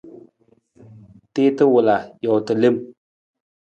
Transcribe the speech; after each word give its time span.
Tiita 1.33 1.63
wala, 1.73 1.95
joota 2.23 2.53
lem. 2.61 2.75